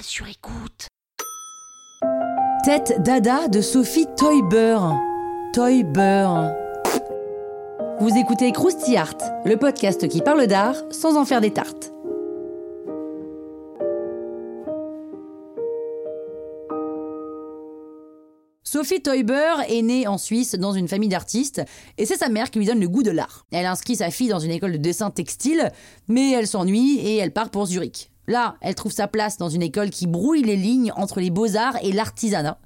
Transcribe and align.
Sur 0.00 0.26
écoute. 0.26 0.88
Tête 2.64 3.02
dada 3.02 3.48
de 3.48 3.60
Sophie 3.60 4.06
Toyber. 4.16 4.78
Toyber. 5.52 6.50
Vous 8.00 8.16
écoutez 8.16 8.52
Krusty 8.52 8.96
Art, 8.96 9.18
le 9.44 9.56
podcast 9.56 10.08
qui 10.08 10.22
parle 10.22 10.46
d'art 10.46 10.76
sans 10.90 11.16
en 11.16 11.26
faire 11.26 11.42
des 11.42 11.50
tartes. 11.50 11.92
Sophie 18.62 19.02
Teuber 19.02 19.54
est 19.68 19.82
née 19.82 20.06
en 20.06 20.16
Suisse 20.16 20.54
dans 20.54 20.72
une 20.72 20.88
famille 20.88 21.10
d'artistes 21.10 21.60
et 21.98 22.06
c'est 22.06 22.16
sa 22.16 22.30
mère 22.30 22.50
qui 22.50 22.60
lui 22.60 22.66
donne 22.66 22.80
le 22.80 22.88
goût 22.88 23.02
de 23.02 23.10
l'art. 23.10 23.46
Elle 23.50 23.66
inscrit 23.66 23.96
sa 23.96 24.10
fille 24.10 24.28
dans 24.28 24.38
une 24.38 24.52
école 24.52 24.72
de 24.72 24.78
dessin 24.78 25.10
textile, 25.10 25.70
mais 26.08 26.32
elle 26.32 26.46
s'ennuie 26.46 26.98
et 27.00 27.16
elle 27.16 27.32
part 27.32 27.50
pour 27.50 27.66
Zurich. 27.66 28.11
Là, 28.28 28.56
elle 28.60 28.74
trouve 28.74 28.92
sa 28.92 29.08
place 29.08 29.36
dans 29.36 29.48
une 29.48 29.62
école 29.62 29.90
qui 29.90 30.06
brouille 30.06 30.42
les 30.42 30.56
lignes 30.56 30.92
entre 30.96 31.20
les 31.20 31.30
beaux-arts 31.30 31.76
et 31.82 31.92
l'artisanat. 31.92 32.58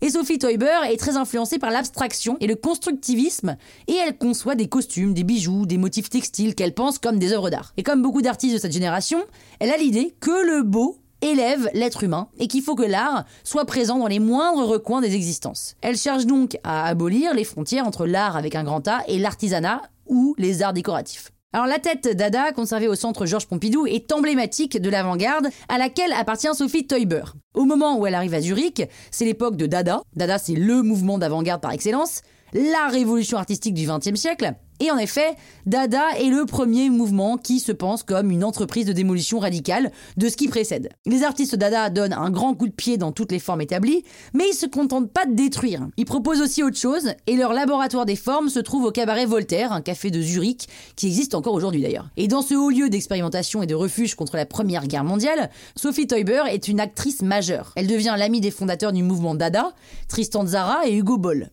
Et 0.00 0.10
Sophie 0.10 0.38
Teuber 0.38 0.88
est 0.90 0.96
très 0.96 1.16
influencée 1.16 1.58
par 1.58 1.70
l'abstraction 1.70 2.36
et 2.40 2.46
le 2.46 2.56
constructivisme, 2.56 3.56
et 3.88 3.94
elle 3.94 4.16
conçoit 4.16 4.54
des 4.54 4.68
costumes, 4.68 5.12
des 5.12 5.24
bijoux, 5.24 5.66
des 5.66 5.78
motifs 5.78 6.08
textiles 6.08 6.54
qu'elle 6.54 6.74
pense 6.74 6.98
comme 6.98 7.18
des 7.18 7.32
œuvres 7.32 7.50
d'art. 7.50 7.74
Et 7.76 7.82
comme 7.82 8.02
beaucoup 8.02 8.22
d'artistes 8.22 8.54
de 8.54 8.60
cette 8.60 8.72
génération, 8.72 9.22
elle 9.60 9.70
a 9.70 9.76
l'idée 9.76 10.14
que 10.20 10.46
le 10.46 10.62
beau 10.62 10.96
élève 11.20 11.70
l'être 11.72 12.02
humain 12.02 12.28
et 12.38 12.48
qu'il 12.48 12.62
faut 12.62 12.74
que 12.74 12.82
l'art 12.82 13.24
soit 13.44 13.64
présent 13.64 13.98
dans 13.98 14.08
les 14.08 14.18
moindres 14.18 14.66
recoins 14.66 15.00
des 15.00 15.14
existences. 15.14 15.76
Elle 15.80 15.96
cherche 15.96 16.26
donc 16.26 16.58
à 16.64 16.86
abolir 16.86 17.34
les 17.34 17.44
frontières 17.44 17.86
entre 17.86 18.06
l'art 18.06 18.36
avec 18.36 18.54
un 18.54 18.64
grand 18.64 18.86
A 18.88 19.02
et 19.06 19.18
l'artisanat 19.18 19.82
ou 20.06 20.34
les 20.38 20.62
arts 20.62 20.72
décoratifs. 20.72 21.30
Alors 21.54 21.66
la 21.66 21.78
tête 21.78 22.16
Dada, 22.16 22.52
conservée 22.52 22.88
au 22.88 22.94
centre 22.94 23.26
Georges 23.26 23.46
Pompidou, 23.46 23.86
est 23.86 24.10
emblématique 24.10 24.80
de 24.80 24.88
l'avant-garde 24.88 25.48
à 25.68 25.76
laquelle 25.76 26.14
appartient 26.14 26.54
Sophie 26.54 26.86
Teuber. 26.86 27.24
Au 27.52 27.66
moment 27.66 27.98
où 27.98 28.06
elle 28.06 28.14
arrive 28.14 28.32
à 28.32 28.40
Zurich, 28.40 28.82
c'est 29.10 29.26
l'époque 29.26 29.56
de 29.56 29.66
Dada. 29.66 30.00
Dada, 30.16 30.38
c'est 30.38 30.54
le 30.54 30.80
mouvement 30.80 31.18
d'avant-garde 31.18 31.60
par 31.60 31.72
excellence, 31.72 32.22
la 32.54 32.88
révolution 32.88 33.36
artistique 33.36 33.74
du 33.74 33.86
XXe 33.86 34.18
siècle. 34.18 34.54
Et 34.80 34.90
en 34.90 34.98
effet, 34.98 35.36
Dada 35.64 36.18
est 36.18 36.28
le 36.28 36.44
premier 36.44 36.90
mouvement 36.90 37.36
qui 37.36 37.60
se 37.60 37.70
pense 37.70 38.02
comme 38.02 38.30
une 38.30 38.42
entreprise 38.42 38.86
de 38.86 38.92
démolition 38.92 39.38
radicale 39.38 39.92
de 40.16 40.28
ce 40.28 40.36
qui 40.36 40.48
précède. 40.48 40.88
Les 41.06 41.22
artistes 41.22 41.54
Dada 41.54 41.88
donnent 41.88 42.12
un 42.12 42.30
grand 42.30 42.54
coup 42.54 42.66
de 42.66 42.72
pied 42.72 42.96
dans 42.96 43.12
toutes 43.12 43.30
les 43.30 43.38
formes 43.38 43.60
établies, 43.60 44.02
mais 44.34 44.44
ils 44.50 44.56
se 44.56 44.66
contentent 44.66 45.12
pas 45.12 45.26
de 45.26 45.34
détruire. 45.34 45.88
Ils 45.96 46.04
proposent 46.04 46.40
aussi 46.40 46.62
autre 46.62 46.76
chose, 46.76 47.12
et 47.26 47.36
leur 47.36 47.52
laboratoire 47.52 48.06
des 48.06 48.16
formes 48.16 48.48
se 48.48 48.58
trouve 48.58 48.84
au 48.84 48.90
cabaret 48.90 49.26
Voltaire, 49.26 49.72
un 49.72 49.82
café 49.82 50.10
de 50.10 50.20
Zurich, 50.20 50.68
qui 50.96 51.06
existe 51.06 51.34
encore 51.34 51.54
aujourd'hui 51.54 51.82
d'ailleurs. 51.82 52.10
Et 52.16 52.26
dans 52.26 52.42
ce 52.42 52.54
haut 52.54 52.70
lieu 52.70 52.90
d'expérimentation 52.90 53.62
et 53.62 53.66
de 53.66 53.74
refuge 53.74 54.16
contre 54.16 54.36
la 54.36 54.46
Première 54.46 54.86
Guerre 54.88 55.04
mondiale, 55.04 55.50
Sophie 55.76 56.06
Teuber 56.06 56.42
est 56.50 56.66
une 56.66 56.80
actrice 56.80 57.22
majeure. 57.22 57.72
Elle 57.76 57.86
devient 57.86 58.14
l'amie 58.18 58.40
des 58.40 58.50
fondateurs 58.50 58.92
du 58.92 59.02
mouvement 59.02 59.34
Dada, 59.34 59.72
Tristan 60.08 60.46
Zara 60.46 60.86
et 60.86 60.96
Hugo 60.96 61.18
Boll. 61.18 61.50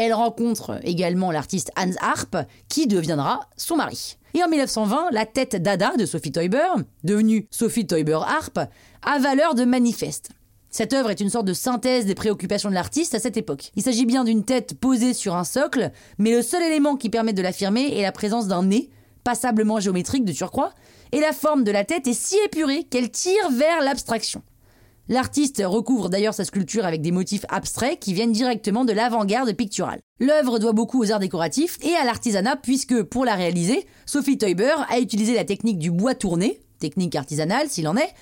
Elle 0.00 0.14
rencontre 0.14 0.78
également 0.84 1.32
l'artiste 1.32 1.72
Hans 1.76 1.90
Harp, 2.00 2.36
qui 2.68 2.86
deviendra 2.86 3.40
son 3.56 3.74
mari. 3.74 4.16
Et 4.32 4.44
en 4.44 4.48
1920, 4.48 5.08
la 5.10 5.26
tête 5.26 5.56
Dada 5.60 5.96
de 5.96 6.06
Sophie 6.06 6.30
Teuber, 6.30 6.68
devenue 7.02 7.48
Sophie 7.50 7.84
Teuber 7.84 8.20
Harp, 8.24 8.60
a 9.02 9.18
valeur 9.18 9.56
de 9.56 9.64
manifeste. 9.64 10.30
Cette 10.70 10.92
œuvre 10.92 11.10
est 11.10 11.20
une 11.20 11.30
sorte 11.30 11.46
de 11.46 11.52
synthèse 11.52 12.06
des 12.06 12.14
préoccupations 12.14 12.68
de 12.68 12.74
l'artiste 12.74 13.16
à 13.16 13.18
cette 13.18 13.36
époque. 13.36 13.72
Il 13.74 13.82
s'agit 13.82 14.06
bien 14.06 14.22
d'une 14.22 14.44
tête 14.44 14.78
posée 14.78 15.14
sur 15.14 15.34
un 15.34 15.42
socle, 15.42 15.90
mais 16.18 16.30
le 16.30 16.42
seul 16.42 16.62
élément 16.62 16.94
qui 16.94 17.10
permet 17.10 17.32
de 17.32 17.42
l'affirmer 17.42 17.98
est 17.98 18.02
la 18.02 18.12
présence 18.12 18.46
d'un 18.46 18.62
nez, 18.62 18.90
passablement 19.24 19.80
géométrique 19.80 20.24
de 20.24 20.32
surcroît, 20.32 20.74
et 21.10 21.18
la 21.18 21.32
forme 21.32 21.64
de 21.64 21.72
la 21.72 21.84
tête 21.84 22.06
est 22.06 22.12
si 22.12 22.36
épurée 22.44 22.84
qu'elle 22.84 23.10
tire 23.10 23.50
vers 23.50 23.80
l'abstraction. 23.80 24.42
L'artiste 25.10 25.62
recouvre 25.64 26.10
d'ailleurs 26.10 26.34
sa 26.34 26.44
sculpture 26.44 26.84
avec 26.84 27.00
des 27.00 27.12
motifs 27.12 27.46
abstraits 27.48 27.98
qui 27.98 28.12
viennent 28.12 28.32
directement 28.32 28.84
de 28.84 28.92
l'avant-garde 28.92 29.50
picturale. 29.54 30.00
L'œuvre 30.20 30.58
doit 30.58 30.72
beaucoup 30.72 31.02
aux 31.02 31.10
arts 31.10 31.18
décoratifs 31.18 31.78
et 31.82 31.94
à 31.94 32.04
l'artisanat 32.04 32.56
puisque, 32.56 33.02
pour 33.04 33.24
la 33.24 33.34
réaliser, 33.34 33.86
Sophie 34.04 34.36
Teuber 34.36 34.74
a 34.90 34.98
utilisé 34.98 35.34
la 35.34 35.44
technique 35.44 35.78
du 35.78 35.90
bois 35.90 36.14
tourné, 36.14 36.60
technique 36.78 37.16
artisanale 37.16 37.70
s'il 37.70 37.88
en 37.88 37.96
est, 37.96 38.12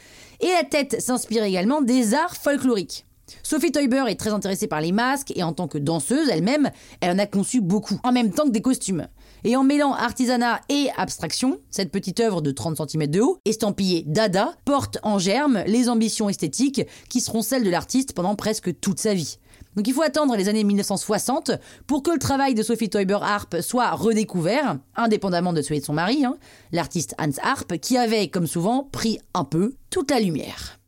et 0.40 0.48
la 0.48 0.62
tête 0.62 1.00
s'inspire 1.00 1.42
également 1.42 1.82
des 1.82 2.14
arts 2.14 2.36
folkloriques. 2.36 3.04
Sophie 3.42 3.72
Teuber 3.72 4.04
est 4.08 4.20
très 4.20 4.30
intéressée 4.30 4.68
par 4.68 4.80
les 4.80 4.92
masques 4.92 5.32
et 5.34 5.42
en 5.42 5.52
tant 5.52 5.66
que 5.66 5.78
danseuse 5.78 6.28
elle-même, 6.28 6.70
elle 7.00 7.10
en 7.10 7.18
a 7.18 7.26
conçu 7.26 7.60
beaucoup, 7.60 7.98
en 8.04 8.12
même 8.12 8.30
temps 8.30 8.44
que 8.44 8.50
des 8.50 8.62
costumes. 8.62 9.08
Et 9.48 9.54
en 9.54 9.62
mêlant 9.62 9.94
artisanat 9.94 10.60
et 10.68 10.88
abstraction, 10.96 11.60
cette 11.70 11.92
petite 11.92 12.18
œuvre 12.18 12.42
de 12.42 12.50
30 12.50 12.90
cm 12.90 13.06
de 13.06 13.20
haut, 13.20 13.38
estampillée 13.44 14.02
Dada, 14.04 14.56
porte 14.64 14.98
en 15.04 15.20
germe 15.20 15.62
les 15.68 15.88
ambitions 15.88 16.28
esthétiques 16.28 16.82
qui 17.08 17.20
seront 17.20 17.42
celles 17.42 17.62
de 17.62 17.70
l'artiste 17.70 18.12
pendant 18.12 18.34
presque 18.34 18.80
toute 18.80 18.98
sa 18.98 19.14
vie. 19.14 19.38
Donc 19.76 19.86
il 19.86 19.94
faut 19.94 20.02
attendre 20.02 20.34
les 20.34 20.48
années 20.48 20.64
1960 20.64 21.52
pour 21.86 22.02
que 22.02 22.10
le 22.10 22.18
travail 22.18 22.54
de 22.54 22.64
Sophie 22.64 22.90
Teuber 22.90 23.20
Harp 23.22 23.60
soit 23.60 23.92
redécouvert, 23.92 24.78
indépendamment 24.96 25.52
de 25.52 25.62
celui 25.62 25.78
de 25.78 25.84
son 25.84 25.92
mari, 25.92 26.24
hein, 26.24 26.38
l'artiste 26.72 27.14
Hans 27.16 27.30
Harp, 27.40 27.76
qui 27.78 27.96
avait, 27.96 28.26
comme 28.26 28.48
souvent, 28.48 28.82
pris 28.90 29.20
un 29.32 29.44
peu 29.44 29.76
toute 29.90 30.10
la 30.10 30.18
lumière. 30.18 30.80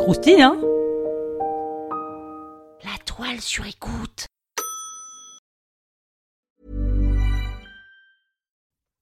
Croustille, 0.00 0.42
hein? 0.42 0.58
La 2.84 3.02
toile 3.06 3.40
sur 3.40 3.64
écoute. 3.64 4.26